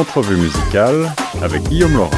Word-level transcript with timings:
Entrevue 0.00 0.36
musicale 0.36 1.12
avec 1.42 1.62
Guillaume 1.64 1.92
Laurent. 1.92 2.10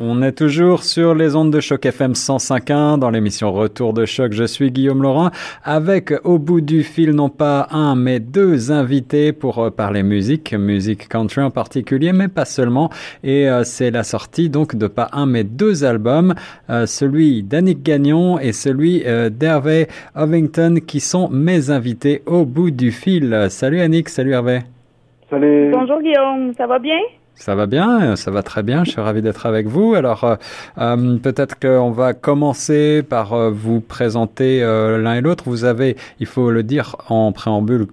On 0.00 0.22
est 0.22 0.32
toujours 0.32 0.82
sur 0.82 1.14
les 1.14 1.36
ondes 1.36 1.52
de 1.52 1.60
choc 1.60 1.86
FM 1.86 2.14
105.1 2.14 2.98
dans 2.98 3.10
l'émission 3.10 3.52
Retour 3.52 3.92
de 3.92 4.04
choc. 4.06 4.32
Je 4.32 4.42
suis 4.42 4.72
Guillaume 4.72 5.02
Laurent 5.02 5.30
avec 5.62 6.12
au 6.24 6.40
bout 6.40 6.60
du 6.60 6.82
fil 6.82 7.12
non 7.12 7.28
pas 7.28 7.68
un 7.70 7.94
mais 7.94 8.18
deux 8.18 8.72
invités 8.72 9.32
pour 9.32 9.60
euh, 9.60 9.70
parler 9.70 10.02
musique, 10.02 10.52
musique 10.52 11.08
country 11.08 11.42
en 11.42 11.52
particulier, 11.52 12.12
mais 12.12 12.26
pas 12.26 12.44
seulement. 12.44 12.90
Et 13.22 13.48
euh, 13.48 13.62
c'est 13.62 13.92
la 13.92 14.02
sortie 14.02 14.50
donc 14.50 14.74
de 14.74 14.88
pas 14.88 15.08
un 15.12 15.26
mais 15.26 15.44
deux 15.44 15.84
albums, 15.84 16.34
euh, 16.70 16.86
celui 16.86 17.44
d'Annick 17.44 17.84
Gagnon 17.84 18.40
et 18.40 18.50
celui 18.52 19.04
d'Hervé 19.30 19.86
Ovington 20.16 20.80
qui 20.84 20.98
sont 20.98 21.28
mes 21.28 21.70
invités 21.70 22.24
au 22.26 22.44
bout 22.44 22.72
du 22.72 22.90
fil. 22.90 23.46
Salut 23.48 23.80
Annick, 23.80 24.08
salut 24.08 24.32
Hervé. 24.32 24.62
Salut. 25.28 25.72
Bonjour 25.72 26.00
Guillaume, 26.00 26.52
ça 26.56 26.68
va 26.68 26.78
bien? 26.78 27.00
Ça 27.34 27.54
va 27.54 27.66
bien, 27.66 28.16
ça 28.16 28.30
va 28.30 28.42
très 28.42 28.62
bien. 28.62 28.84
Je 28.84 28.92
suis 28.92 29.00
ravi 29.00 29.20
d'être 29.20 29.44
avec 29.44 29.66
vous. 29.66 29.94
Alors, 29.94 30.24
euh, 30.24 30.36
euh, 30.78 31.18
peut-être 31.18 31.58
qu'on 31.60 31.90
va 31.90 32.14
commencer 32.14 33.02
par 33.02 33.34
euh, 33.34 33.50
vous 33.50 33.80
présenter 33.80 34.60
l'un 34.60 35.14
et 35.14 35.20
l'autre. 35.20 35.44
Vous 35.46 35.64
avez, 35.64 35.96
il 36.18 36.26
faut 36.26 36.50
le 36.50 36.62
dire 36.62 36.96
en 37.08 37.32
préambule, 37.32 37.88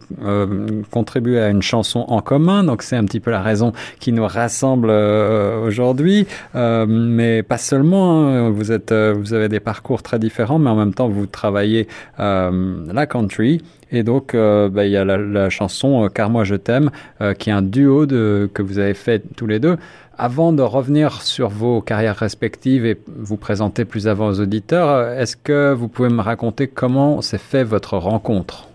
contribué 0.92 1.40
à 1.40 1.50
une 1.50 1.62
chanson 1.62 2.06
en 2.08 2.22
commun. 2.22 2.64
Donc, 2.64 2.84
c'est 2.84 2.96
un 2.96 3.04
petit 3.04 3.20
peu 3.20 3.32
la 3.32 3.42
raison 3.42 3.74
qui 4.00 4.14
nous 4.14 4.26
rassemble 4.26 4.90
aujourd'hui. 4.90 6.26
mais 6.54 7.44
pas 7.44 7.58
seulement. 7.58 8.28
Hein. 8.28 8.50
Vous 8.50 8.72
êtes, 8.72 8.94
vous 8.94 9.34
avez 9.34 9.50
des 9.50 9.60
parcours 9.60 10.04
très 10.04 10.20
différents, 10.20 10.60
mais 10.60 10.70
en 10.70 10.76
même 10.76 10.94
temps, 10.94 11.10
vous 11.10 11.26
travaillez 11.26 11.88
la 12.18 13.06
country 13.08 13.62
et 13.94 14.02
donc, 14.02 14.34
euh, 14.34 14.70
bah, 14.70 14.86
il 14.86 14.92
y 14.92 14.98
a 14.98 15.06
la, 15.06 15.50
chanson 15.50 16.06
euh, 16.06 16.08
Car 16.10 16.32
moi 16.32 16.44
je 16.44 16.56
t'aime, 16.56 16.90
euh, 17.22 17.36
qui 17.36 17.52
est 17.52 17.54
un 17.54 17.62
duo 17.62 18.08
de, 18.08 18.50
que 18.52 18.64
vous 18.64 18.80
avez 18.80 18.96
fait 18.96 19.22
tous 19.38 19.46
les 19.46 19.60
deux. 19.60 19.78
Avant 20.18 20.52
de 20.52 20.64
revenir 20.64 21.22
sur 21.22 21.50
vos 21.50 21.80
carrières 21.80 22.16
respectives 22.16 22.86
et 22.88 22.98
vous 23.08 23.38
présenter 23.38 23.86
plus 23.86 24.08
avant 24.08 24.28
aux 24.28 24.40
auditeurs, 24.40 25.12
est-ce 25.12 25.38
que 25.38 25.74
vous 25.74 25.88
pouvez 25.88 26.10
me 26.10 26.22
raconter 26.22 26.68
comment 26.68 27.22
s'est 27.22 27.38
fait 27.38 27.64
votre 27.64 27.98
rencontre? 27.98 28.68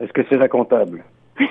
Est-ce 0.00 0.12
que 0.12 0.22
c'est 0.30 0.36
racontable 0.36 1.04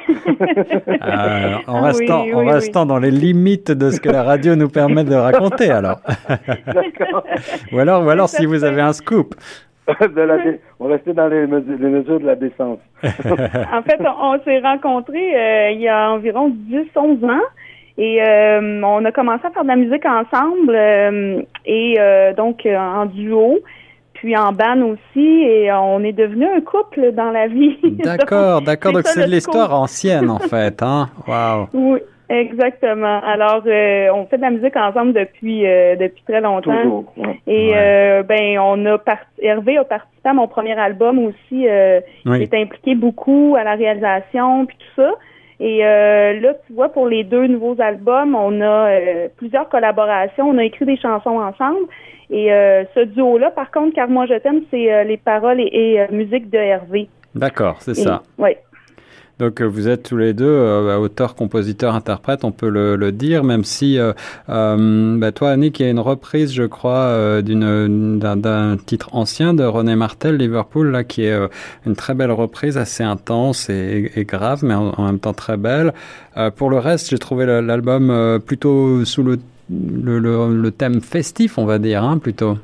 en 1.67 1.81
restant, 1.81 2.25
en 2.31 2.45
restant 2.45 2.85
dans 2.85 2.99
les 2.99 3.09
limites 3.09 3.71
de 3.71 3.89
ce 3.89 3.99
que 3.99 4.09
la 4.09 4.21
radio 4.21 4.55
nous 4.55 4.69
permet 4.69 5.03
de 5.03 5.15
raconter, 5.15 5.71
alors. 5.71 5.99
ou 7.71 7.79
alors, 7.79 8.05
ou 8.05 8.09
alors 8.09 8.29
si 8.29 8.45
vous 8.45 8.63
avez 8.63 8.81
un 8.81 8.93
scoop. 8.93 9.33
on 10.79 10.87
restait 10.87 11.13
dans 11.13 11.27
les, 11.27 11.47
mesures 11.47 12.19
de 12.19 12.25
la 12.25 12.35
décence. 12.35 12.79
en 13.03 13.81
fait, 13.83 13.99
on, 14.01 14.39
s'est 14.43 14.59
rencontrés 14.59 15.35
euh, 15.35 15.71
il 15.71 15.81
y 15.81 15.87
a 15.87 16.11
environ 16.11 16.49
10-11 16.49 17.25
ans. 17.25 17.45
Et 17.97 18.23
euh, 18.23 18.81
on 18.81 19.03
a 19.03 19.11
commencé 19.11 19.45
à 19.45 19.51
faire 19.51 19.63
de 19.63 19.67
la 19.67 19.75
musique 19.75 20.05
ensemble 20.05 20.73
euh, 20.73 21.41
et 21.65 21.97
donc 22.37 22.65
en 22.65 23.05
duo, 23.07 23.59
puis 24.13 24.37
en 24.37 24.53
band 24.53 24.81
aussi, 24.81 25.19
et 25.19 25.69
on 25.73 26.01
est 26.03 26.13
devenu 26.13 26.45
un 26.45 26.61
couple 26.61 27.11
dans 27.11 27.31
la 27.31 27.47
vie. 27.47 27.77
D'accord, 27.83 28.61
d'accord. 28.65 28.93
Donc 28.93 29.05
c'est 29.05 29.25
de 29.25 29.31
l'histoire 29.31 29.73
ancienne 29.73 30.29
en 30.29 30.39
fait, 30.39 30.81
hein? 30.81 31.09
Wow. 31.27 31.67
Oui. 31.73 31.99
Exactement. 32.29 33.21
Alors, 33.23 33.63
euh, 33.65 34.09
on 34.13 34.27
fait 34.27 34.37
de 34.37 34.43
la 34.43 34.51
musique 34.51 34.75
ensemble 34.75 35.13
depuis 35.13 35.65
euh, 35.65 35.95
depuis 35.95 36.21
très 36.27 36.41
longtemps. 36.41 37.05
Et 37.47 37.71
euh, 37.75 38.21
ben, 38.21 38.59
on 38.59 38.85
a 38.85 38.99
Hervé 39.41 39.77
a 39.77 39.83
participé 39.83 40.29
à 40.29 40.33
mon 40.33 40.47
premier 40.47 40.77
album 40.77 41.17
aussi. 41.17 41.65
Il 41.65 42.41
est 42.41 42.53
impliqué 42.53 42.93
beaucoup 42.93 43.55
à 43.57 43.63
la 43.63 43.73
réalisation 43.73 44.67
puis 44.67 44.77
tout 44.77 45.01
ça. 45.01 45.11
Et 45.59 45.79
là, 45.79 46.53
tu 46.67 46.73
vois, 46.73 46.89
pour 46.89 47.07
les 47.07 47.23
deux 47.23 47.47
nouveaux 47.47 47.81
albums, 47.81 48.35
on 48.35 48.61
a 48.61 48.91
plusieurs 49.37 49.67
collaborations. 49.67 50.47
On 50.47 50.57
a 50.59 50.63
écrit 50.63 50.85
des 50.85 50.97
chansons 50.97 51.39
ensemble. 51.39 51.87
Et 52.29 52.49
ce 52.93 53.05
duo-là, 53.05 53.49
par 53.49 53.71
contre, 53.71 53.95
car 53.95 54.07
moi 54.07 54.27
je 54.27 54.35
t'aime, 54.35 54.61
c'est 54.69 55.03
les 55.03 55.17
paroles 55.17 55.59
et, 55.59 56.05
musique 56.11 56.49
de 56.51 56.57
Hervé. 56.57 57.09
D'accord, 57.33 57.81
c'est 57.81 57.95
ça. 57.95 58.21
Oui. 58.37 58.51
Donc 59.39 59.61
euh, 59.61 59.65
vous 59.65 59.87
êtes 59.87 60.03
tous 60.03 60.17
les 60.17 60.33
deux 60.33 60.45
euh, 60.45 60.97
auteurs, 60.97 61.33
compositeurs, 61.33 61.95
interprètes, 61.95 62.43
on 62.43 62.51
peut 62.51 62.67
le, 62.67 62.97
le 62.97 63.13
dire, 63.13 63.45
même 63.45 63.63
si 63.63 63.97
euh, 63.97 64.11
euh 64.49 65.17
bah, 65.17 65.31
toi, 65.31 65.51
Annick, 65.51 65.79
il 65.79 65.83
y 65.83 65.85
a 65.85 65.89
une 65.89 65.99
reprise, 65.99 66.53
je 66.53 66.63
crois, 66.63 67.41
d'une 67.41 68.19
d'un 68.19 68.77
titre 68.77 69.15
ancien 69.15 69.53
de 69.53 69.63
René 69.63 69.95
Martel, 69.95 70.35
Liverpool, 70.35 70.91
là, 70.91 71.05
qui 71.05 71.23
est 71.23 71.37
une 71.85 71.95
très 71.95 72.13
belle 72.13 72.31
reprise, 72.31 72.77
assez 72.77 73.03
intense 73.03 73.69
et, 73.69 74.11
et 74.15 74.25
grave, 74.25 74.63
mais 74.63 74.73
en, 74.73 75.05
même 75.05 75.19
temps 75.19 75.33
très 75.33 75.57
belle. 75.57 75.93
pour 76.57 76.69
le 76.69 76.77
reste, 76.77 77.09
j'ai 77.09 77.17
trouvé 77.17 77.45
l'album 77.45 78.39
plutôt 78.45 79.05
sous 79.05 79.23
le, 79.23 79.39
le, 79.69 80.19
le, 80.19 80.71
thème 80.71 81.01
festif, 81.01 81.57
on 81.57 81.65
va 81.65 81.79
dire, 81.79 82.03
hein, 82.03 82.17
plutôt. 82.17 82.57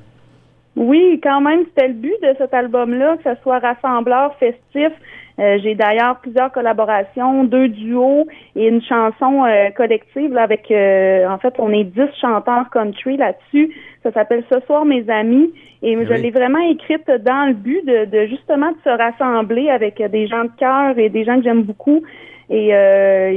Oui, 0.76 1.20
quand 1.24 1.40
même, 1.40 1.64
c'était 1.70 1.88
le 1.88 1.94
but 1.94 2.16
de 2.22 2.36
cet 2.38 2.54
album-là, 2.54 3.18
que 3.18 3.34
ce 3.34 3.42
soit 3.42 3.60
rassembleur, 3.60 4.36
festif. 4.40 4.92
Euh, 5.38 5.58
j'ai 5.62 5.76
d'ailleurs 5.76 6.18
plusieurs 6.20 6.52
collaborations, 6.52 7.44
deux 7.44 7.68
duos 7.68 8.26
et 8.56 8.68
une 8.68 8.82
chanson 8.82 9.44
euh, 9.44 9.70
collective 9.72 10.36
avec, 10.38 10.72
euh, 10.72 11.28
en 11.28 11.38
fait, 11.40 11.54
on 11.60 11.74
est 11.74 11.84
dix 11.84 12.10
chanteurs 12.22 12.70
country 12.72 13.18
là-dessus. 13.18 13.76
Ça 14.04 14.14
s'appelle 14.14 14.46
Ce 14.50 14.60
soir 14.62 14.86
mes 14.86 15.10
amis 15.10 15.52
et 15.82 15.94
je 15.94 16.14
l'ai 16.14 16.32
vraiment 16.32 16.60
écrite 16.60 17.10
dans 17.26 17.48
le 17.48 17.54
but 17.54 17.86
de, 17.86 18.26
justement 18.28 18.72
de 18.72 18.78
se 18.84 18.90
rassembler 18.90 19.70
avec 19.70 20.02
des 20.02 20.26
gens 20.28 20.46
de 20.46 20.52
cœur 20.58 20.98
et 20.98 21.10
des 21.10 21.26
gens 21.26 21.38
que 21.38 21.44
j'aime 21.44 21.64
beaucoup. 21.64 22.02
Et, 22.50 22.72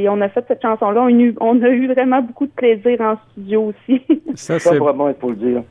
on 0.08 0.20
a 0.20 0.28
fait 0.28 0.44
cette 0.46 0.62
chanson-là. 0.62 1.02
On, 1.02 1.34
on, 1.40 1.62
a 1.62 1.68
eu 1.68 1.88
vraiment 1.92 2.22
beaucoup 2.22 2.46
de 2.46 2.52
plaisir 2.52 3.00
en 3.00 3.16
studio 3.30 3.72
aussi. 3.72 4.02
Ça, 4.34 4.58
c'est 4.58 4.78
vraiment, 4.78 5.08
il 5.08 5.14
faut 5.14 5.30
le 5.30 5.36
dire. 5.36 5.62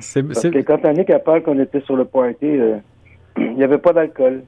C'est, 0.00 0.22
Parce 0.22 0.48
que 0.48 0.58
quand 0.62 0.84
Annick 0.84 1.10
a 1.10 1.18
parlé 1.18 1.42
qu'on 1.42 1.58
était 1.60 1.80
sur 1.82 1.96
le 1.96 2.06
pointé, 2.06 2.60
il 3.36 3.54
n'y 3.54 3.64
avait 3.64 3.78
pas 3.78 3.92
d'alcool 3.92 4.42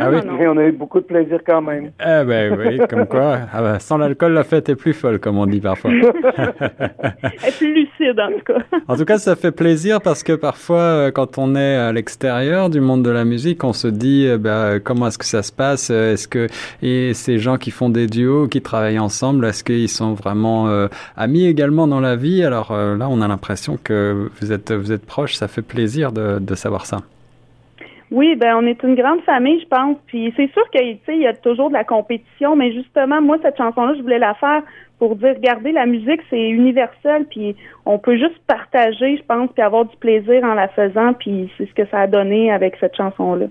ah 0.00 0.10
oui? 0.10 0.46
on 0.46 0.56
a 0.56 0.64
eu 0.64 0.72
beaucoup 0.72 1.00
de 1.00 1.04
plaisir 1.04 1.40
quand 1.46 1.62
même. 1.62 1.92
Eh 2.00 2.24
ben 2.24 2.56
oui, 2.58 2.80
comme 2.88 3.06
quoi, 3.06 3.38
ah 3.52 3.62
ben, 3.62 3.78
sans 3.78 3.98
l'alcool, 3.98 4.32
la 4.32 4.44
fête 4.44 4.68
est 4.68 4.76
plus 4.76 4.92
folle, 4.92 5.18
comme 5.18 5.38
on 5.38 5.46
dit 5.46 5.60
parfois. 5.60 5.90
Elle 5.92 7.48
est 7.48 7.58
plus 7.58 7.74
lucide, 7.74 8.18
en 8.20 8.30
tout 8.32 8.44
cas. 8.44 8.78
en 8.88 8.96
tout 8.96 9.04
cas, 9.04 9.18
ça 9.18 9.36
fait 9.36 9.52
plaisir 9.52 10.00
parce 10.00 10.22
que 10.22 10.32
parfois, 10.32 10.78
euh, 10.78 11.10
quand 11.10 11.38
on 11.38 11.54
est 11.54 11.76
à 11.76 11.92
l'extérieur 11.92 12.70
du 12.70 12.80
monde 12.80 13.02
de 13.02 13.10
la 13.10 13.24
musique, 13.24 13.64
on 13.64 13.72
se 13.72 13.88
dit, 13.88 14.28
ben, 14.38 14.80
comment 14.80 15.08
est-ce 15.08 15.18
que 15.18 15.24
ça 15.24 15.42
se 15.42 15.52
passe? 15.52 15.90
Est-ce 15.90 16.28
que 16.28 16.46
et 16.82 17.14
ces 17.14 17.38
gens 17.38 17.56
qui 17.56 17.70
font 17.70 17.88
des 17.88 18.06
duos, 18.06 18.48
qui 18.48 18.62
travaillent 18.62 18.98
ensemble, 18.98 19.44
est-ce 19.46 19.64
qu'ils 19.64 19.88
sont 19.88 20.14
vraiment 20.14 20.68
euh, 20.68 20.88
amis 21.16 21.46
également 21.46 21.86
dans 21.86 22.00
la 22.00 22.16
vie? 22.16 22.44
Alors 22.44 22.70
euh, 22.70 22.96
là, 22.96 23.08
on 23.10 23.20
a 23.20 23.28
l'impression 23.28 23.78
que 23.82 24.28
vous 24.40 24.52
êtes, 24.52 24.72
vous 24.72 24.92
êtes 24.92 25.06
proches, 25.06 25.34
ça 25.34 25.48
fait 25.48 25.62
plaisir 25.62 26.12
de, 26.12 26.38
de 26.38 26.54
savoir 26.54 26.86
ça. 26.86 26.98
Oui, 28.10 28.36
ben 28.36 28.56
on 28.56 28.66
est 28.66 28.82
une 28.82 28.94
grande 28.94 29.20
famille, 29.22 29.60
je 29.60 29.66
pense. 29.66 29.96
Puis 30.06 30.32
c'est 30.36 30.50
sûr 30.52 30.68
qu'il 30.70 30.98
il 31.08 31.20
y 31.22 31.26
a 31.26 31.34
toujours 31.34 31.68
de 31.68 31.74
la 31.74 31.84
compétition, 31.84 32.54
mais 32.54 32.72
justement, 32.72 33.20
moi, 33.20 33.38
cette 33.42 33.56
chanson-là, 33.56 33.94
je 33.96 34.02
voulais 34.02 34.18
la 34.18 34.34
faire 34.34 34.62
pour 34.98 35.16
dire, 35.16 35.34
regardez, 35.34 35.72
la 35.72 35.86
musique, 35.86 36.20
c'est 36.30 36.48
universel, 36.48 37.26
puis 37.28 37.54
on 37.84 37.98
peut 37.98 38.16
juste 38.16 38.38
partager, 38.46 39.18
je 39.18 39.22
pense, 39.24 39.50
puis 39.52 39.62
avoir 39.62 39.84
du 39.84 39.96
plaisir 39.96 40.42
en 40.44 40.54
la 40.54 40.68
faisant, 40.68 41.12
puis 41.12 41.52
c'est 41.58 41.68
ce 41.68 41.74
que 41.74 41.86
ça 41.86 42.00
a 42.00 42.06
donné 42.06 42.50
avec 42.50 42.76
cette 42.80 42.96
chanson-là. 42.96 43.46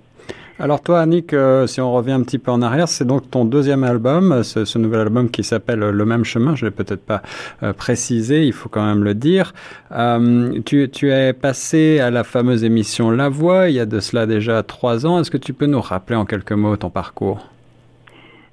Alors 0.57 0.81
toi, 0.81 1.01
Annick, 1.01 1.33
euh, 1.33 1.67
si 1.67 1.81
on 1.81 1.91
revient 1.91 2.13
un 2.13 2.21
petit 2.21 2.39
peu 2.39 2.49
en 2.49 2.61
arrière, 2.61 2.87
c'est 2.87 3.05
donc 3.05 3.29
ton 3.29 3.43
deuxième 3.43 3.83
album, 3.83 4.41
ce, 4.41 4.77
nouvel 4.77 5.01
album 5.01 5.29
qui 5.29 5.43
s'appelle 5.43 5.79
Le 5.79 6.05
même 6.05 6.23
chemin. 6.23 6.55
Je 6.55 6.63
l'ai 6.65 6.71
peut-être 6.71 7.05
pas 7.05 7.21
euh, 7.61 7.73
précisé, 7.73 8.43
il 8.43 8.53
faut 8.53 8.69
quand 8.69 8.85
même 8.85 9.03
le 9.03 9.15
dire. 9.15 9.51
Euh, 9.91 10.61
tu, 10.65 10.89
tu 10.89 11.11
es 11.11 11.33
passé 11.33 11.99
à 11.99 12.09
la 12.09 12.23
fameuse 12.23 12.63
émission 12.63 13.11
La 13.11 13.27
Voix 13.27 13.67
il 13.67 13.75
y 13.75 13.81
a 13.81 13.85
de 13.85 13.99
cela 13.99 14.25
déjà 14.25 14.63
trois 14.63 15.05
ans. 15.05 15.19
Est-ce 15.19 15.29
que 15.29 15.37
tu 15.37 15.51
peux 15.51 15.65
nous 15.65 15.81
rappeler 15.81 16.15
en 16.15 16.23
quelques 16.23 16.53
mots 16.53 16.77
ton 16.77 16.89
parcours? 16.89 17.49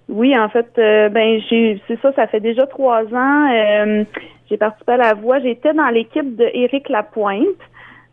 Oui, 0.08 0.36
en 0.36 0.48
fait, 0.48 0.66
ben 0.76 1.40
c'est 1.48 2.00
ça, 2.02 2.12
ça 2.14 2.26
fait 2.26 2.40
déjà 2.40 2.66
trois 2.66 3.04
ans. 3.14 3.96
j'ai 4.50 4.56
participé 4.56 4.92
à 4.92 4.96
La 4.96 5.14
Voix. 5.14 5.38
J'étais 5.38 5.72
dans 5.72 5.88
l'équipe 5.88 6.34
de 6.34 6.92
Lapointe. 6.92 7.46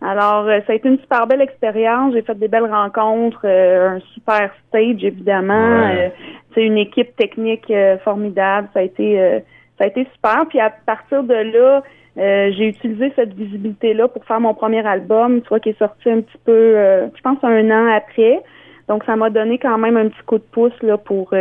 Alors, 0.01 0.47
euh, 0.47 0.59
ça 0.65 0.73
a 0.73 0.75
été 0.75 0.87
une 0.87 0.99
super 0.99 1.27
belle 1.27 1.41
expérience. 1.41 2.13
J'ai 2.13 2.21
fait 2.21 2.35
des 2.35 2.47
belles 2.47 2.71
rencontres, 2.71 3.41
euh, 3.43 3.97
un 3.97 3.99
super 4.13 4.49
stage 4.67 5.03
évidemment. 5.03 5.89
c'est 6.53 6.61
euh, 6.61 6.65
une 6.65 6.77
équipe 6.77 7.15
technique 7.17 7.71
formidable. 8.03 8.69
Ça 8.73 8.79
a 8.79 8.83
été, 8.83 9.41
ça 9.77 9.83
a 9.83 9.87
été 9.87 10.07
super. 10.13 10.45
Puis 10.47 10.59
à 10.59 10.69
partir 10.69 11.23
de 11.23 11.33
là, 11.33 11.83
j'ai 12.15 12.67
utilisé 12.67 13.11
cette 13.15 13.33
visibilité-là 13.33 14.07
pour 14.07 14.23
faire 14.25 14.39
mon 14.39 14.53
premier 14.53 14.85
album, 14.85 15.41
tu 15.41 15.49
vois, 15.49 15.59
qui 15.59 15.69
est 15.69 15.79
sorti 15.79 16.09
un 16.09 16.21
petit 16.21 16.37
peu, 16.45 16.75
je 17.15 17.21
pense 17.21 17.37
un 17.43 17.69
an 17.69 17.91
après. 17.93 18.41
Donc, 18.87 19.03
ça 19.03 19.15
m'a 19.15 19.29
donné 19.29 19.59
quand 19.59 19.77
même 19.77 19.97
un 19.97 20.07
petit 20.07 20.23
coup 20.25 20.37
de 20.37 20.43
pouce 20.51 20.81
là 20.81 20.97
pour 20.97 21.33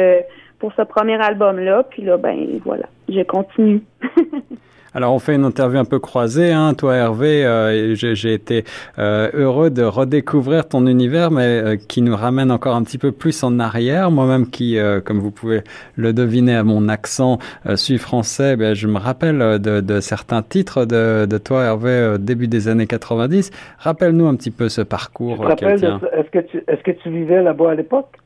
pour 0.59 0.73
ce 0.73 0.83
premier 0.83 1.21
album-là. 1.23 1.85
Puis 1.85 2.03
là, 2.03 2.17
ben 2.17 2.61
voilà, 2.65 2.87
j'ai 3.09 3.25
continué. 3.25 3.83
Alors 4.95 5.15
on 5.15 5.19
fait 5.19 5.35
une 5.35 5.45
interview 5.45 5.79
un 5.79 5.85
peu 5.85 5.99
croisée, 5.99 6.51
hein. 6.51 6.73
toi 6.75 6.97
Hervé, 6.97 7.45
euh, 7.45 7.95
j'ai 7.95 8.33
été 8.33 8.65
euh, 8.99 9.29
heureux 9.35 9.71
de 9.71 9.83
redécouvrir 9.83 10.67
ton 10.67 10.87
univers, 10.87 11.31
mais 11.31 11.43
euh, 11.43 11.77
qui 11.77 12.01
nous 12.01 12.17
ramène 12.17 12.51
encore 12.51 12.75
un 12.75 12.83
petit 12.83 12.97
peu 12.97 13.13
plus 13.13 13.43
en 13.43 13.59
arrière. 13.59 14.11
Moi-même 14.11 14.49
qui, 14.49 14.79
comme 15.05 15.19
vous 15.19 15.31
pouvez 15.31 15.63
le 15.97 16.13
deviner 16.13 16.57
à 16.57 16.65
mon 16.65 16.89
accent, 16.89 17.39
suis 17.77 17.99
français, 17.99 18.57
ben, 18.57 18.75
je 18.75 18.87
me 18.87 18.99
rappelle 18.99 19.39
de, 19.39 19.81
de 19.81 20.01
certains 20.01 20.43
titres 20.43 20.85
de, 20.85 21.27
de, 21.27 21.39
toi 21.39 21.65
Hervé 21.65 22.17
début 22.19 22.49
des 22.49 22.69
années 22.69 22.87
90. 22.87 23.51
Rappelle-nous 23.79 24.27
un 24.27 24.37
petit 24.37 24.51
peu 24.51 24.69
ce 24.69 24.81
parcours. 24.81 25.49
Est-ce 25.51 26.31
que, 26.31 26.39
tu, 26.41 26.65
est-ce 26.67 26.83
que 26.83 26.91
tu 27.03 27.11
vivais 27.11 27.43
là-bas 27.43 27.73
à 27.73 27.75
l'époque? 27.75 28.17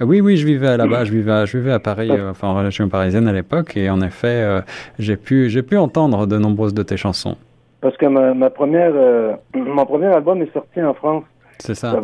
Oui, 0.00 0.20
oui, 0.20 0.36
je 0.36 0.46
vivais 0.46 0.76
là-bas, 0.76 1.04
je 1.04 1.12
vivais, 1.12 1.46
je 1.46 1.58
vivais 1.58 1.72
à 1.72 1.78
Paris, 1.78 2.10
euh, 2.10 2.30
enfin 2.30 2.48
en 2.48 2.54
relation 2.54 2.88
parisienne 2.88 3.28
à 3.28 3.32
l'époque, 3.32 3.76
et 3.76 3.90
en 3.90 4.00
effet, 4.00 4.28
euh, 4.28 4.60
j'ai 4.98 5.16
pu, 5.16 5.48
j'ai 5.48 5.62
pu 5.62 5.76
entendre 5.76 6.26
de 6.26 6.38
nombreuses 6.38 6.74
de 6.74 6.82
tes 6.82 6.96
chansons. 6.96 7.36
Parce 7.80 7.96
que 7.96 8.06
ma, 8.06 8.34
ma 8.34 8.50
première, 8.50 8.92
euh, 8.94 9.34
mon 9.54 9.86
premier 9.86 10.06
album 10.06 10.42
est 10.42 10.52
sorti 10.52 10.82
en 10.82 10.94
France. 10.94 11.24
C'est 11.58 11.74
ça. 11.74 12.00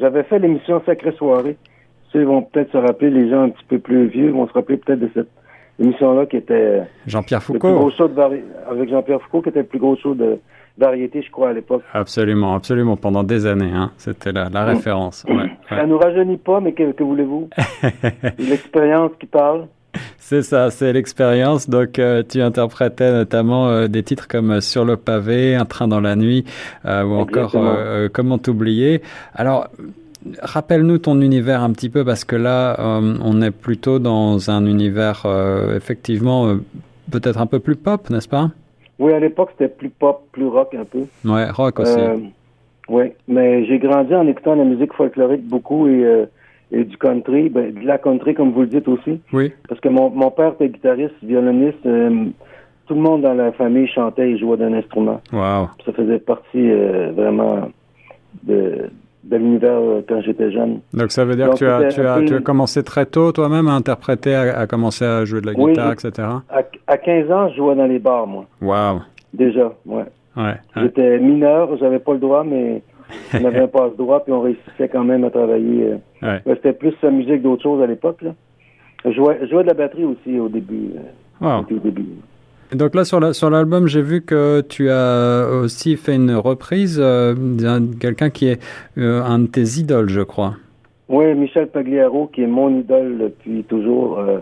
J'avais 0.00 0.24
fait 0.24 0.38
l'émission 0.40 0.82
Sacrée 0.84 1.12
Soirée. 1.12 1.56
Ceux 2.12 2.24
vont 2.24 2.42
peut-être 2.42 2.72
se 2.72 2.76
rappeler, 2.76 3.10
les 3.10 3.30
gens 3.30 3.42
un 3.42 3.50
petit 3.50 3.64
peu 3.68 3.78
plus 3.78 4.06
vieux 4.06 4.30
vont 4.30 4.48
se 4.48 4.52
rappeler 4.52 4.76
peut-être 4.76 5.00
de 5.00 5.10
cette 5.14 5.28
émission-là 5.80 6.26
qui 6.26 6.36
était 6.36 6.82
Jean-Pierre 7.06 7.42
Foucault. 7.42 7.90
avec 8.68 8.88
Jean-Pierre 8.88 9.20
Foucault 9.22 9.42
qui 9.42 9.48
était 9.48 9.60
le 9.60 9.66
plus 9.66 9.78
gros 9.78 9.96
show 9.96 10.14
de, 10.14 10.38
variété, 10.78 11.22
je 11.22 11.30
crois, 11.30 11.50
à 11.50 11.52
l'époque. 11.52 11.82
Absolument, 11.92 12.54
absolument. 12.54 12.96
Pendant 12.96 13.22
des 13.22 13.46
années, 13.46 13.72
hein. 13.72 13.90
c'était 13.96 14.32
la, 14.32 14.48
la, 14.48 14.64
référence. 14.64 15.24
Ouais, 15.28 15.50
Ça 15.68 15.86
nous 15.86 15.98
rajeunit 15.98 16.36
pas, 16.36 16.60
mais 16.60 16.72
que, 16.72 17.02
voulez-vous? 17.02 17.48
L'expérience 18.38 19.12
qui 19.18 19.26
parle. 19.26 19.66
C'est 20.18 20.42
ça, 20.42 20.70
c'est 20.70 20.92
l'expérience. 20.92 21.68
Donc, 21.68 21.98
euh, 21.98 22.22
tu 22.28 22.40
interprétais 22.40 23.12
notamment 23.12 23.68
euh, 23.68 23.86
des 23.86 24.02
titres 24.02 24.26
comme 24.26 24.52
euh, 24.52 24.60
Sur 24.60 24.84
le 24.84 24.96
pavé, 24.96 25.54
Un 25.54 25.66
train 25.66 25.86
dans 25.86 26.00
la 26.00 26.16
nuit, 26.16 26.44
ou 26.84 26.88
encore 26.88 27.56
Comment 28.12 28.38
t'oublier. 28.38 29.02
Alors, 29.34 29.68
rappelle-nous 30.42 30.98
ton 30.98 31.20
univers 31.20 31.62
un 31.62 31.70
petit 31.72 31.90
peu, 31.90 32.04
parce 32.04 32.24
que 32.24 32.36
là, 32.36 32.76
on 32.80 33.42
est 33.42 33.50
plutôt 33.50 33.98
dans 33.98 34.50
un 34.50 34.66
univers 34.66 35.26
effectivement 35.76 36.56
peut-être 37.10 37.40
un 37.40 37.46
peu 37.46 37.60
plus 37.60 37.76
pop, 37.76 38.08
n'est-ce 38.10 38.28
pas? 38.28 38.50
Oui, 38.98 39.12
à 39.12 39.20
l'époque, 39.20 39.50
c'était 39.52 39.72
plus 39.72 39.90
pop, 39.90 40.22
plus 40.32 40.46
rock 40.46 40.74
un 40.74 40.84
peu. 40.84 41.04
Ouais, 41.24 41.50
rock 41.50 41.80
aussi. 41.80 41.98
Euh, 41.98 42.16
oui, 42.88 43.12
mais 43.26 43.64
j'ai 43.66 43.78
grandi 43.78 44.14
en 44.14 44.26
écoutant 44.26 44.54
la 44.54 44.64
musique 44.64 44.92
folklorique 44.92 45.46
beaucoup 45.46 45.88
et, 45.88 46.04
euh, 46.04 46.26
et 46.70 46.84
du 46.84 46.96
country, 46.96 47.48
ben, 47.48 47.72
de 47.72 47.86
la 47.86 47.98
country, 47.98 48.34
comme 48.34 48.52
vous 48.52 48.62
le 48.62 48.66
dites 48.66 48.88
aussi. 48.88 49.20
Oui. 49.32 49.52
Parce 49.68 49.80
que 49.80 49.88
mon, 49.88 50.10
mon 50.10 50.30
père 50.30 50.52
était 50.52 50.68
guitariste, 50.68 51.14
violoniste. 51.22 51.84
Euh, 51.86 52.26
tout 52.86 52.94
le 52.94 53.00
monde 53.00 53.22
dans 53.22 53.34
la 53.34 53.50
famille 53.52 53.88
chantait 53.88 54.30
et 54.30 54.38
jouait 54.38 54.58
d'un 54.58 54.74
instrument. 54.74 55.20
Wow. 55.32 55.68
Ça 55.86 55.92
faisait 55.92 56.18
partie 56.18 56.70
vraiment 57.16 57.70
de, 58.42 58.90
de 59.24 59.36
l'univers 59.36 59.78
euh, 59.78 60.04
quand 60.06 60.20
j'étais 60.20 60.50
jeune. 60.52 60.80
Donc 60.92 61.10
ça 61.10 61.24
veut 61.24 61.36
dire 61.36 61.50
que 61.50 61.56
tu 61.56 61.66
as, 61.66 61.88
tu, 61.88 62.00
as, 62.06 62.22
tu 62.22 62.34
as 62.34 62.40
commencé 62.40 62.82
très 62.82 63.06
tôt 63.06 63.32
toi-même 63.32 63.68
à 63.68 63.72
interpréter, 63.72 64.34
à, 64.34 64.66
commencer 64.66 65.04
à 65.04 65.24
jouer 65.24 65.40
de 65.40 65.46
la 65.46 65.54
guitare, 65.54 65.92
etc. 65.92 66.28
À, 66.50 66.62
à, 66.86 66.96
15 66.96 67.30
ans, 67.30 67.48
je 67.50 67.56
jouais 67.56 67.74
dans 67.74 67.86
les 67.86 67.98
bars, 67.98 68.26
moi. 68.26 68.46
Wow. 68.60 69.00
Déjà, 69.32 69.72
ouais. 69.86 70.04
ouais 70.36 70.56
J'étais 70.76 71.18
mineur, 71.18 71.76
j'avais 71.78 71.98
pas 71.98 72.12
le 72.12 72.18
droit, 72.18 72.44
mais 72.44 72.82
on 73.32 73.44
avait 73.44 73.60
un 73.60 73.68
passe-droit, 73.68 74.24
puis 74.24 74.32
on 74.32 74.40
réussissait 74.40 74.88
quand 74.88 75.04
même 75.04 75.24
à 75.24 75.30
travailler. 75.30 75.92
Euh. 76.22 76.26
Ouais. 76.26 76.40
C'était 76.46 76.72
plus 76.72 76.94
sa 77.00 77.10
musique 77.10 77.42
d'autre 77.42 77.62
chose 77.62 77.82
à 77.82 77.86
l'époque. 77.86 78.24
Je 79.04 79.10
jouais, 79.10 79.38
je 79.42 79.46
jouais 79.46 79.62
de 79.62 79.68
la 79.68 79.74
batterie 79.74 80.04
aussi 80.04 80.38
au 80.38 80.48
début. 80.48 80.92
Euh, 80.96 81.60
wow. 81.60 81.64
Au 81.70 81.78
début. 81.78 82.06
Donc 82.72 82.94
là, 82.94 83.04
sur 83.04 83.50
l'album, 83.50 83.86
j'ai 83.86 84.02
vu 84.02 84.22
que 84.22 84.62
tu 84.62 84.90
as 84.90 85.48
aussi 85.62 85.96
fait 85.96 86.14
une 86.14 86.34
reprise 86.34 86.98
euh, 87.00 87.34
d'un 87.36 87.86
quelqu'un 88.00 88.30
qui 88.30 88.48
est 88.48 88.60
euh, 88.98 89.22
un 89.22 89.40
de 89.40 89.46
tes 89.46 89.78
idoles, 89.78 90.08
je 90.08 90.22
crois. 90.22 90.54
Oui, 91.08 91.34
Michel 91.34 91.68
Pagliaro, 91.68 92.28
qui 92.28 92.42
est 92.42 92.48
mon 92.48 92.70
idole 92.78 93.18
depuis 93.18 93.64
toujours. 93.64 94.18
Euh, 94.18 94.38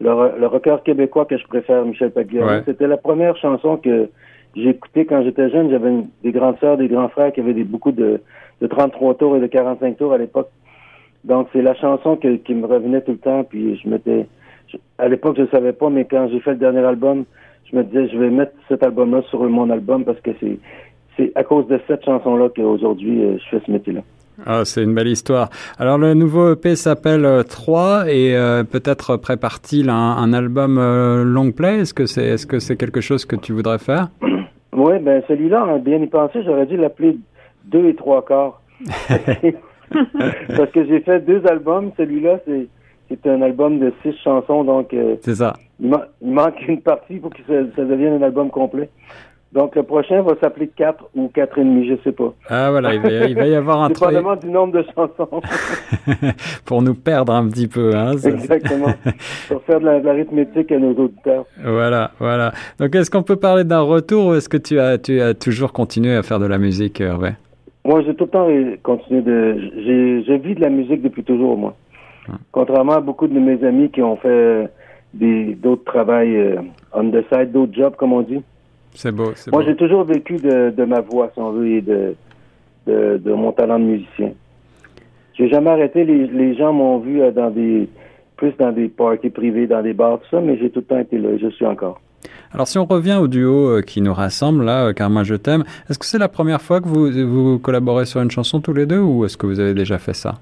le, 0.00 0.46
rocker 0.46 0.76
québécois 0.84 1.24
que 1.24 1.36
je 1.38 1.46
préfère, 1.46 1.84
Michel 1.84 2.10
Pagliaro. 2.10 2.62
C'était 2.66 2.86
la 2.86 2.96
première 2.96 3.36
chanson 3.36 3.76
que 3.76 4.08
j'ai 4.54 4.70
écoutée 4.70 5.04
quand 5.06 5.22
j'étais 5.24 5.50
jeune. 5.50 5.70
J'avais 5.70 5.92
des 6.22 6.32
grandes 6.32 6.58
sœurs, 6.60 6.76
des 6.76 6.88
grands 6.88 7.08
frères 7.08 7.32
qui 7.32 7.40
avaient 7.40 7.54
des, 7.54 7.64
beaucoup 7.64 7.92
de, 7.92 8.20
de 8.60 8.66
33 8.66 9.14
tours 9.16 9.36
et 9.36 9.40
de 9.40 9.46
45 9.46 9.96
tours 9.96 10.12
à 10.12 10.18
l'époque. 10.18 10.50
Donc, 11.24 11.48
c'est 11.52 11.62
la 11.62 11.74
chanson 11.74 12.16
qui 12.16 12.54
me 12.54 12.66
revenait 12.66 13.00
tout 13.00 13.12
le 13.12 13.18
temps. 13.18 13.42
Puis, 13.42 13.80
je 13.82 13.88
m'étais... 13.88 14.26
À 14.98 15.08
l'époque, 15.08 15.36
je 15.36 15.42
ne 15.42 15.48
savais 15.48 15.72
pas, 15.72 15.90
mais 15.90 16.04
quand 16.04 16.28
j'ai 16.30 16.40
fait 16.40 16.50
le 16.50 16.56
dernier 16.56 16.84
album, 16.84 17.24
je 17.70 17.76
me 17.76 17.84
disais, 17.84 18.08
je 18.08 18.18
vais 18.18 18.30
mettre 18.30 18.52
cet 18.68 18.82
album-là 18.82 19.22
sur 19.30 19.42
mon 19.44 19.70
album 19.70 20.04
parce 20.04 20.20
que 20.20 20.30
c'est, 20.40 20.58
c'est 21.16 21.32
à 21.34 21.44
cause 21.44 21.66
de 21.68 21.80
cette 21.86 22.04
chanson-là 22.04 22.48
qu'aujourd'hui, 22.54 23.22
euh, 23.22 23.36
je 23.38 23.56
fais 23.56 23.64
ce 23.64 23.70
métier-là. 23.70 24.00
Ah, 24.44 24.64
c'est 24.64 24.82
une 24.82 24.94
belle 24.94 25.08
histoire. 25.08 25.48
Alors 25.78 25.96
le 25.96 26.12
nouveau 26.12 26.52
EP 26.52 26.76
s'appelle 26.76 27.26
3 27.48 27.82
euh, 27.82 28.04
et 28.06 28.36
euh, 28.36 28.64
peut-être 28.64 29.16
prépare-t-il 29.16 29.88
un, 29.88 30.32
album 30.34 30.76
long 31.24 31.52
play? 31.52 31.80
Est-ce 31.80 31.94
que 31.94 32.04
c'est 32.04 32.24
est-ce 32.24 32.46
que 32.46 32.58
c'est 32.58 32.76
quelque 32.76 33.00
chose 33.00 33.24
que 33.24 33.36
tu 33.36 33.52
voudrais 33.52 33.78
faire? 33.78 34.08
Oui, 34.78 34.98
ben 34.98 35.22
celui-là, 35.26 35.62
hein, 35.62 35.78
bien 35.78 35.96
y 36.02 36.06
penser, 36.06 36.42
j'aurais 36.44 36.66
dû 36.66 36.76
l'appeler 36.76 37.16
2 37.64 37.86
et 37.86 37.94
3 37.94 38.26
quarts. 38.26 38.60
Parce 40.54 40.70
que 40.72 40.84
j'ai 40.84 41.00
fait 41.00 41.20
deux 41.20 41.40
albums, 41.46 41.92
celui-là 41.96 42.40
c'est 42.44 42.68
c'est 43.08 43.26
un 43.26 43.40
album 43.40 43.78
de 43.78 43.90
six 44.02 44.14
chansons, 44.22 44.64
donc 44.64 44.94
c'est 45.22 45.36
ça. 45.36 45.54
Il, 45.80 45.90
manque 46.22 46.68
une 46.68 46.80
partie 46.80 47.16
pour 47.16 47.30
que 47.30 47.42
ça, 47.46 47.84
devienne 47.84 48.14
un 48.14 48.22
album 48.22 48.50
complet. 48.50 48.88
Donc, 49.52 49.74
le 49.76 49.84
prochain 49.84 50.22
va 50.22 50.34
s'appeler 50.40 50.68
4 50.68 51.10
ou 51.14 51.28
4 51.28 51.58
et 51.58 51.64
demi, 51.64 51.88
je 51.88 51.94
sais 52.02 52.12
pas. 52.12 52.34
Ah, 52.48 52.70
voilà, 52.70 52.94
il 52.94 53.00
va, 53.34 53.46
y 53.46 53.54
avoir 53.54 53.82
un 53.82 53.90
truc. 53.90 54.08
Dépendamment 54.10 54.36
du 54.36 54.48
nombre 54.48 54.74
de 54.74 54.84
chansons. 54.94 55.40
pour 56.64 56.82
nous 56.82 56.94
perdre 56.94 57.32
un 57.32 57.48
petit 57.48 57.68
peu, 57.68 57.94
hein. 57.94 58.12
Exactement. 58.12 58.92
pour 59.48 59.62
faire 59.62 59.80
de 59.80 59.86
l'arithmétique 59.86 60.72
à 60.72 60.78
nos 60.78 60.92
auditeurs. 60.94 61.46
Voilà, 61.64 62.10
voilà. 62.18 62.52
Donc, 62.78 62.94
est-ce 62.94 63.10
qu'on 63.10 63.22
peut 63.22 63.36
parler 63.36 63.64
d'un 63.64 63.80
retour 63.80 64.26
ou 64.26 64.34
est-ce 64.34 64.48
que 64.48 64.58
tu 64.58 64.78
as, 64.78 64.98
tu 64.98 65.20
as 65.20 65.32
toujours 65.32 65.72
continué 65.72 66.14
à 66.14 66.22
faire 66.22 66.38
de 66.38 66.46
la 66.46 66.58
musique, 66.58 67.00
Hervé? 67.00 67.30
Moi, 67.86 68.02
j'ai 68.02 68.14
tout 68.14 68.24
le 68.24 68.30
temps 68.30 68.48
continué 68.82 69.22
de. 69.22 70.22
J'ai 70.26 70.38
vu 70.38 70.54
de 70.54 70.60
la 70.60 70.70
musique 70.70 71.02
depuis 71.02 71.22
toujours, 71.22 71.56
moi. 71.56 71.74
Hum. 72.28 72.36
Contrairement 72.50 72.94
à 72.94 73.00
beaucoup 73.00 73.28
de 73.28 73.38
mes 73.38 73.64
amis 73.64 73.90
qui 73.90 74.02
ont 74.02 74.16
fait 74.16 74.68
d'autres 75.16 75.84
travails 75.84 76.36
euh, 76.36 76.56
on 76.92 77.10
the 77.10 77.24
side, 77.32 77.52
d'autres 77.52 77.74
jobs, 77.74 77.96
comme 77.96 78.12
on 78.12 78.22
dit. 78.22 78.42
C'est 78.94 79.12
beau, 79.12 79.32
Moi, 79.52 79.62
j'ai 79.64 79.76
toujours 79.76 80.04
vécu 80.04 80.36
de, 80.36 80.70
de, 80.70 80.84
ma 80.84 81.00
voix, 81.00 81.30
si 81.34 81.40
on 81.40 81.52
veut, 81.52 81.68
et 81.68 81.82
de, 81.82 82.14
de, 82.86 83.20
de 83.22 83.32
mon 83.32 83.52
talent 83.52 83.78
de 83.78 83.84
musicien. 83.84 84.32
J'ai 85.34 85.48
jamais 85.48 85.70
arrêté. 85.70 86.04
Les, 86.04 86.26
les 86.26 86.56
gens 86.56 86.72
m'ont 86.72 86.98
vu 86.98 87.20
euh, 87.20 87.30
dans 87.30 87.50
des 87.50 87.88
plus 88.36 88.52
dans 88.58 88.72
des 88.72 88.88
parties 88.88 89.30
privées, 89.30 89.66
dans 89.66 89.82
des 89.82 89.94
bars, 89.94 90.18
tout 90.20 90.28
ça, 90.30 90.40
mais 90.40 90.58
j'ai 90.58 90.70
tout 90.70 90.80
le 90.80 90.84
temps 90.84 90.98
été 90.98 91.18
là 91.18 91.30
je 91.40 91.48
suis 91.48 91.66
encore. 91.66 92.00
Alors, 92.52 92.68
si 92.68 92.78
on 92.78 92.84
revient 92.84 93.18
au 93.20 93.28
duo 93.28 93.68
euh, 93.68 93.82
qui 93.82 94.00
nous 94.00 94.14
rassemble, 94.14 94.64
là, 94.64 94.92
car 94.92 95.10
moi 95.10 95.24
je 95.24 95.34
t'aime, 95.34 95.64
est-ce 95.88 95.98
que 95.98 96.06
c'est 96.06 96.18
la 96.18 96.28
première 96.28 96.62
fois 96.62 96.80
que 96.80 96.88
vous, 96.88 97.10
vous 97.10 97.58
collaborez 97.58 98.06
sur 98.06 98.20
une 98.20 98.30
chanson 98.30 98.60
tous 98.60 98.72
les 98.72 98.86
deux 98.86 99.00
ou 99.00 99.24
est-ce 99.24 99.36
que 99.36 99.46
vous 99.46 99.60
avez 99.60 99.74
déjà 99.74 99.98
fait 99.98 100.14
ça? 100.14 100.34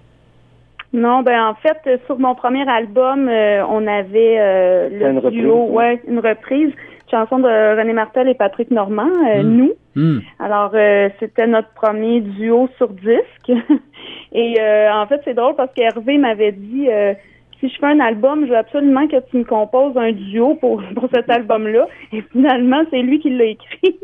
Non, 0.95 1.23
ben 1.23 1.49
en 1.49 1.55
fait, 1.55 2.01
sur 2.07 2.21
mon 2.21 2.37
premier 2.37 2.69
album, 2.71 3.29
euh, 3.29 3.67
on 3.69 3.85
avait 3.85 4.37
euh, 4.39 4.89
le 5.13 5.31
duo, 5.33 5.67
ouais, 5.71 6.01
une 6.07 6.21
reprise, 6.21 6.71
chanson 7.11 7.41
de 7.41 7.49
René 7.77 7.93
Martel 7.93 8.29
et 8.29 8.35
Patrick 8.35 8.71
Normand, 8.71 9.11
euh, 9.27 9.43
hmm. 9.43 9.57
nous. 9.57 9.73
Hmm. 9.97 10.21
Alors, 10.39 10.71
c'était 11.19 11.49
notre 11.49 11.71
premier 11.71 12.21
duo 12.21 12.69
sur 12.77 12.91
disque. 12.91 13.51
et 14.33 14.57
en 14.61 15.07
fait, 15.09 15.21
c'est 15.25 15.35
drôle 15.35 15.57
parce 15.57 15.73
qu'Hervé 15.75 16.17
m'avait 16.17 16.53
dit 16.53 16.89
si 17.65 17.75
je 17.75 17.79
fais 17.79 17.87
un 17.87 18.01
album, 18.01 18.45
je 18.45 18.51
veux 18.51 18.59
absolument 18.59 19.07
que 19.09 19.17
tu 19.31 19.39
me 19.39 19.45
composes 19.45 19.97
un 19.97 20.13
duo 20.13 20.55
pour, 20.57 20.83
pour 20.95 21.09
cet 21.13 21.31
album-là. 21.31 21.87
Et 22.13 22.23
finalement, 22.33 22.83
c'est 22.91 23.01
lui 23.01 23.21
qui 23.21 23.31
l'a 23.31 23.45
écrit. 23.45 23.97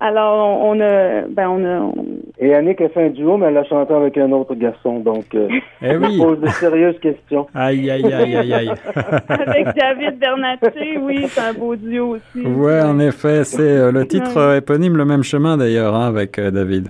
Alors, 0.00 0.60
on, 0.62 0.80
a, 0.80 1.22
ben 1.22 1.48
on 1.48 1.64
a. 1.64 1.92
Et 2.38 2.54
Annick 2.54 2.80
a 2.80 2.88
fait 2.90 3.06
un 3.06 3.10
duo, 3.10 3.36
mais 3.36 3.46
elle 3.46 3.56
a 3.56 3.64
chanté 3.64 3.92
avec 3.92 4.16
un 4.16 4.30
autre 4.30 4.54
garçon, 4.54 5.00
donc 5.00 5.24
euh, 5.34 5.48
eh 5.82 5.96
oui. 5.96 6.18
pose 6.18 6.40
de 6.40 6.46
sérieuses 6.48 6.98
questions. 7.00 7.48
Aïe, 7.54 7.90
aïe, 7.90 8.04
aïe, 8.04 8.36
aïe, 8.36 8.52
aïe. 8.52 8.70
avec 9.28 9.66
David 9.76 10.18
Bernatchez, 10.20 10.98
oui, 10.98 11.24
c'est 11.26 11.40
un 11.40 11.52
beau 11.54 11.74
duo 11.74 12.16
aussi. 12.16 12.46
Ouais, 12.46 12.80
en 12.80 13.00
effet, 13.00 13.42
c'est 13.42 13.62
euh, 13.62 13.90
le 13.90 14.06
titre 14.06 14.56
éponyme, 14.56 14.96
le 14.96 15.04
même 15.04 15.24
chemin 15.24 15.56
d'ailleurs, 15.56 15.96
hein, 15.96 16.06
avec 16.06 16.38
euh, 16.38 16.52
David. 16.52 16.88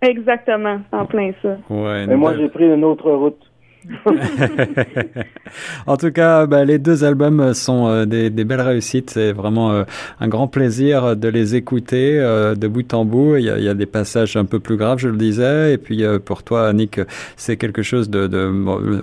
Exactement, 0.00 0.80
en 0.92 1.04
plein 1.04 1.32
ça. 1.42 1.58
Ouais. 1.68 2.04
Et 2.04 2.16
moi, 2.16 2.34
j'ai 2.38 2.48
pris 2.48 2.72
une 2.72 2.84
autre 2.84 3.10
route. 3.10 3.49
en 5.86 5.96
tout 5.96 6.12
cas, 6.12 6.46
bah, 6.46 6.64
les 6.64 6.78
deux 6.78 7.04
albums 7.04 7.54
sont 7.54 7.88
euh, 7.88 8.04
des, 8.04 8.30
belles 8.30 8.60
réussites. 8.60 9.10
C'est 9.10 9.32
vraiment 9.32 9.72
euh, 9.72 9.84
un 10.20 10.28
grand 10.28 10.48
plaisir 10.48 11.16
de 11.16 11.28
les 11.28 11.54
écouter 11.54 12.18
euh, 12.18 12.54
de 12.54 12.68
bout 12.68 12.92
en 12.94 13.04
bout. 13.04 13.36
Il 13.36 13.44
y, 13.44 13.68
a, 13.68 13.74
des 13.74 13.86
passages 13.86 14.36
un 14.36 14.44
peu 14.44 14.60
plus 14.60 14.76
graves, 14.76 14.98
je 14.98 15.08
le 15.08 15.16
disais. 15.16 15.74
Et 15.74 15.78
puis 15.78 16.04
pour 16.24 16.42
toi, 16.42 16.68
Annick, 16.68 17.00
c'est 17.36 17.56
quelque 17.56 17.82
chose 17.82 18.10
de, 18.10 18.26
de 18.26 18.50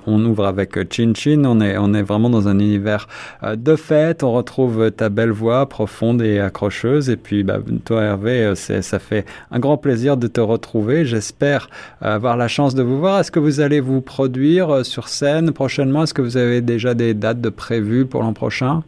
on 0.06 0.24
ouvre 0.26 0.46
avec 0.46 0.78
Chin 0.92 1.14
Chin. 1.16 1.44
On 1.46 1.62
est, 1.62 1.78
on 1.78 1.94
est 1.94 2.04
vraiment 2.04 2.30
dans 2.30 2.48
un 2.48 2.60
univers 2.60 3.08
de 3.44 3.76
fête. 3.76 4.24
On 4.24 4.34
retrouve 4.34 4.92
ta 4.92 5.10
belle 5.10 5.32
voix 5.32 5.68
profonde 5.68 6.22
et 6.22 6.40
accrocheuse. 6.40 7.10
Et 7.10 7.18
puis 7.18 7.44
bah, 7.44 7.60
toi, 7.86 8.04
Hervé, 8.04 8.54
ça 8.56 9.00
fait 9.00 9.26
un 9.52 9.60
grand 9.60 9.78
plaisir 9.78 10.18
de 10.18 10.28
te 10.28 10.42
retrouver. 10.42 11.06
J'espère 11.06 11.70
avoir 12.02 12.38
la 12.38 12.48
chance 12.48 12.76
de 12.76 12.84
vous 12.84 13.00
voir. 13.00 13.20
Est-ce 13.20 13.32
que 13.32 13.40
vous 13.40 13.60
allez 13.60 13.80
vous 13.80 14.02
produire 14.02 14.67
euh, 14.72 14.84
sur 14.84 15.08
scène 15.08 15.52
prochainement? 15.52 16.04
Est-ce 16.04 16.14
que 16.14 16.22
vous 16.22 16.38
avez 16.38 16.62
déjà 16.62 16.94
des 16.94 17.14
dates 17.14 17.42
de 17.42 17.50
prévues 17.50 18.06
pour 18.06 18.24
l'an 18.24 18.34
prochain? 18.34 18.84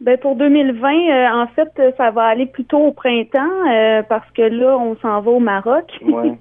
Ben 0.00 0.16
pour 0.16 0.34
2020, 0.36 0.88
euh, 0.88 1.42
en 1.42 1.46
fait, 1.48 1.68
ça 1.98 2.10
va 2.10 2.22
aller 2.22 2.46
plutôt 2.46 2.78
au 2.78 2.92
printemps 2.92 3.38
euh, 3.70 4.02
parce 4.08 4.28
que 4.30 4.40
là, 4.40 4.78
on 4.78 4.96
s'en 4.96 5.20
va 5.20 5.30
au 5.30 5.40
Maroc. 5.40 5.84
Ouais, 6.00 6.32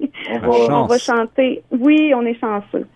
on, 0.44 0.84
va, 0.88 0.98
chanter. 0.98 1.62
Oui, 1.70 2.14
on 2.16 2.26
est 2.26 2.40
chanceux. 2.40 2.88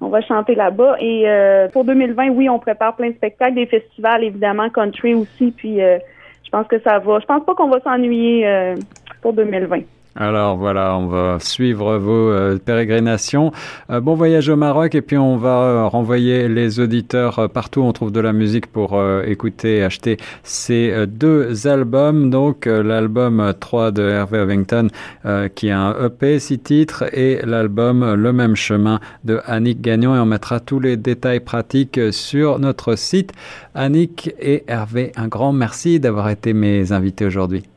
On 0.00 0.08
va 0.08 0.20
chanter 0.20 0.54
là-bas. 0.54 0.96
Et 1.00 1.26
pour 1.72 1.84
2020, 1.84 2.28
oui, 2.28 2.48
on 2.48 2.60
prépare 2.60 2.94
plein 2.94 3.10
de 3.10 3.14
spectacles, 3.14 3.54
des 3.54 3.66
festivals, 3.66 4.22
évidemment, 4.22 4.70
country 4.70 5.14
aussi. 5.14 5.50
Puis 5.50 5.78
je 5.78 6.50
pense 6.52 6.68
que 6.68 6.78
ça 6.80 7.00
va. 7.00 7.18
Je 7.18 7.26
pense 7.26 7.44
pas 7.44 7.54
qu'on 7.56 7.68
va 7.68 7.80
s'ennuyer 7.80 8.74
pour 9.22 9.32
2020. 9.32 9.80
Alors 10.14 10.58
voilà, 10.58 10.94
on 10.98 11.06
va 11.06 11.38
suivre 11.40 11.96
vos 11.96 12.30
euh, 12.30 12.58
pérégrinations. 12.58 13.50
Euh, 13.88 14.00
bon 14.00 14.14
voyage 14.14 14.50
au 14.50 14.56
Maroc 14.56 14.94
et 14.94 15.00
puis 15.00 15.16
on 15.16 15.38
va 15.38 15.62
euh, 15.62 15.86
renvoyer 15.86 16.48
les 16.48 16.80
auditeurs 16.80 17.48
partout 17.48 17.80
où 17.80 17.84
on 17.84 17.92
trouve 17.94 18.12
de 18.12 18.20
la 18.20 18.34
musique 18.34 18.66
pour 18.66 19.02
écouter 19.24 19.78
et 19.78 19.82
acheter 19.82 20.18
ces 20.42 21.06
deux 21.06 21.66
albums. 21.66 22.28
Donc 22.28 22.66
l'album 22.66 23.54
3 23.58 23.90
de 23.90 24.02
Hervé 24.02 24.40
Ovington 24.40 24.88
qui 25.54 25.70
a 25.70 25.80
un 25.80 26.06
EP, 26.06 26.38
six 26.38 26.58
titres 26.58 27.04
et 27.12 27.40
l'album 27.44 28.14
Le 28.14 28.32
même 28.32 28.54
chemin 28.54 29.00
de 29.24 29.40
Annick 29.46 29.80
Gagnon 29.80 30.14
et 30.14 30.18
on 30.18 30.26
mettra 30.26 30.60
tous 30.60 30.80
les 30.80 30.96
détails 30.96 31.40
pratiques 31.40 32.12
sur 32.12 32.58
notre 32.58 32.96
site. 32.96 33.32
Annick 33.74 34.34
et 34.38 34.64
Hervé, 34.68 35.12
un 35.16 35.28
grand 35.28 35.52
merci 35.52 36.00
d'avoir 36.00 36.28
été 36.28 36.52
mes 36.52 36.92
invités 36.92 37.24
aujourd'hui. 37.24 37.71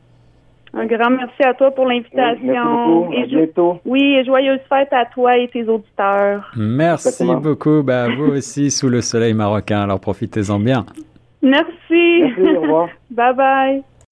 Un 0.74 0.86
grand 0.86 1.10
merci 1.10 1.42
à 1.42 1.54
toi 1.54 1.70
pour 1.70 1.86
l'invitation. 1.86 3.08
Oui, 3.08 3.22
à 3.22 3.26
bientôt. 3.26 3.80
Oui, 3.84 4.02
et 4.02 4.24
joyeuse 4.24 4.60
fête 4.68 4.92
à 4.92 5.06
toi 5.06 5.36
et 5.38 5.48
tes 5.48 5.66
auditeurs. 5.68 6.50
Merci 6.56 7.34
beaucoup. 7.34 7.82
Ben, 7.82 8.14
vous 8.14 8.32
aussi, 8.32 8.70
sous 8.76 8.88
le 8.88 9.00
soleil 9.00 9.32
marocain. 9.34 9.82
Alors 9.82 10.00
profitez-en 10.00 10.58
bien. 10.58 10.84
Merci. 11.42 11.72
Merci, 12.20 12.56
au 12.56 12.60
revoir. 12.60 12.88
bye 13.10 13.34
bye. 13.34 13.82